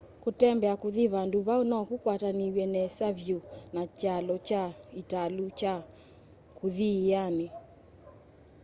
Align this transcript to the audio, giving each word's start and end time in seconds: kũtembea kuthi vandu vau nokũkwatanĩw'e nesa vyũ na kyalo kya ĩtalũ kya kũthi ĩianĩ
kũtembea 0.23 0.73
kuthi 0.81 1.03
vandu 1.13 1.37
vau 1.47 1.61
nokũkwatanĩw'e 1.71 2.65
nesa 2.75 3.07
vyũ 3.19 3.39
na 3.75 3.81
kyalo 3.97 4.35
kya 4.47 4.63
ĩtalũ 5.01 5.45
kya 5.59 5.75
kũthi 6.57 6.87
ĩianĩ 6.99 7.47